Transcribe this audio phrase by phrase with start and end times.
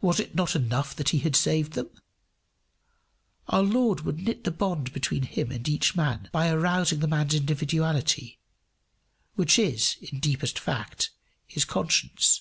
[0.00, 1.88] Was it not enough that he had saved them?
[3.46, 7.32] Our Lord would knit the bond between him and each man by arousing the man's
[7.34, 8.40] individuality,
[9.36, 11.10] which is, in deepest fact,
[11.46, 12.40] his conscience.